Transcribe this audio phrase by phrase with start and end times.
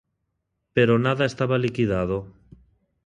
[0.75, 2.17] Pero nada estaba liquidado.